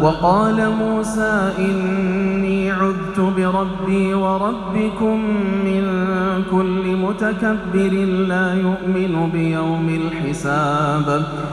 وقال 0.00 0.70
موسى 0.70 1.52
إني 1.58 2.70
عذت 2.70 3.20
بربي 3.20 4.14
وربكم 4.14 5.18
من 5.64 5.84
كل 6.50 6.96
متكبر 6.96 7.92
لا 8.28 8.54
يؤمن 8.54 9.30
بيوم 9.32 9.88
الحساب. 9.88 11.24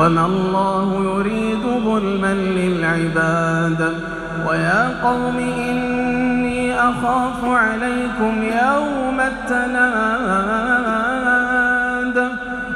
وما 0.00 0.26
الله 0.26 1.04
يريد 1.04 1.62
ظلما 1.84 2.34
للعباد 2.34 3.94
ويا 4.48 5.00
قوم 5.04 5.36
إني 5.68 6.74
أخاف 6.74 7.44
عليكم 7.44 8.42
يوم 8.42 9.20
التناد 9.20 9.80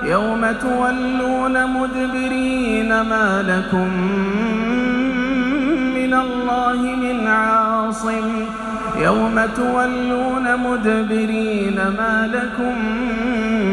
يوم 0.02 0.46
تولون 0.52 1.66
مدبرين 1.66 3.00
ما 3.00 3.42
لكم 3.48 3.88
من 5.94 6.14
الله 6.14 6.76
من 6.76 7.26
عاصم 7.26 8.46
يوم 8.98 9.40
تولون 9.56 10.56
مدبرين 10.56 11.76
ما 11.76 12.30
لكم 12.34 12.78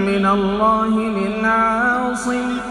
من 0.05 0.25
الله 0.25 0.89
من 0.89 1.45
عاصم 1.45 2.70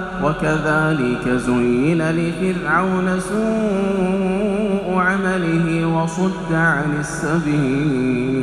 وكذلك 0.23 1.29
زين 1.29 2.01
لفرعون 2.11 3.19
سوء 3.19 4.95
عمله 4.95 5.85
وصد 5.87 6.53
عن 6.53 6.99
السبيل. 6.99 8.41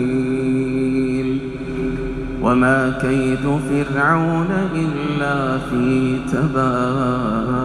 وما 2.42 2.98
كيد 3.02 3.44
فرعون 3.70 4.50
إلا 4.74 5.58
في 5.58 6.16
تباب 6.32 7.58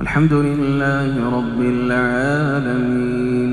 الحمد 0.00 0.32
لله 0.32 1.30
رب 1.36 1.60
العالمين. 1.60 3.52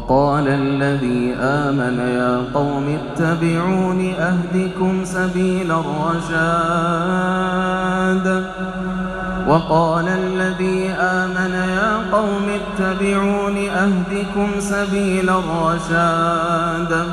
وقال 0.00 0.48
الذي 0.48 1.34
آمن 1.40 1.98
يا 1.98 2.44
قوم 2.54 2.98
اتبعون 3.00 4.12
أهدكم 4.18 5.04
سبيل 5.04 5.72
الرشاد. 5.72 6.66
وقال 9.48 10.08
الذي 10.08 10.90
آمن 10.90 11.52
يا 11.52 11.96
قوم 12.12 12.46
اتبعون 12.60 13.56
أهدكم 13.56 14.50
سبيل 14.60 15.30
الرشاد. 15.30 17.06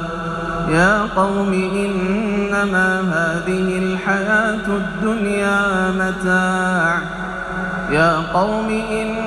يا 0.70 1.02
قوم 1.16 1.54
إنما 1.54 3.02
هذه 3.02 3.78
الحياة 3.84 4.68
الدنيا 4.68 5.92
متاع. 5.92 7.00
يا 7.92 8.18
قوم 8.34 8.70
إنما 8.92 9.27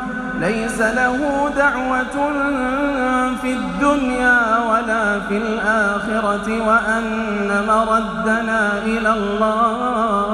ليس 0.41 0.79
له 0.81 1.49
دعوة 1.57 2.31
في 3.41 3.53
الدنيا 3.53 4.57
ولا 4.69 5.19
في 5.19 5.37
الآخرة 5.37 6.61
وأن 6.67 7.63
مردنا 7.67 8.77
إلى 8.83 9.13
الله 9.13 10.31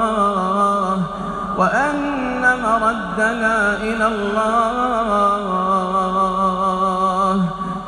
وأن 1.58 2.42
مردنا 2.62 3.76
إلى 3.76 4.06
الله 4.06 5.08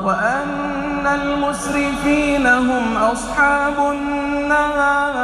وأن 0.03 1.07
المسرفين 1.07 2.47
هم 2.47 2.97
أصحاب 2.97 3.73
النار 3.91 5.21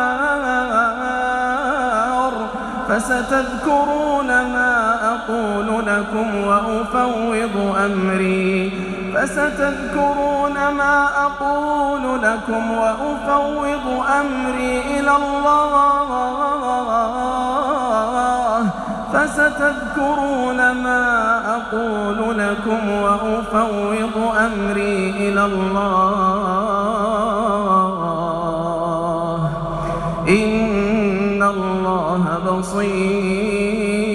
فستذكرون 2.89 4.27
ما 4.27 4.76
أقول 5.27 5.85
لكم 5.85 6.47
وأفوض 6.47 7.75
أمري 7.85 8.71
فستذكرون 9.15 10.53
ما 10.53 11.07
أقول 11.25 12.21
لكم 12.21 12.71
وأفوض 12.71 14.03
أمري 14.19 14.81
إلى 14.99 15.15
الله 15.15 15.67
فستذكرون 19.13 20.71
ما 20.71 21.41
أقول 21.55 22.39
لكم 22.39 22.89
وأفوض 22.89 24.35
أمري 24.37 25.09
إلى 25.09 25.45
الله 25.45 26.37
إن 30.29 31.43
الله 31.43 32.39
بصير 32.47 34.06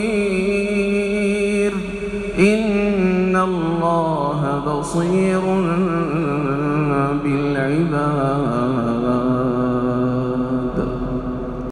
الله 3.45 4.41
بصير 4.67 5.41
بالعباد. 7.25 9.02